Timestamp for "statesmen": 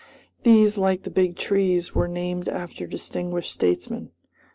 3.53-4.09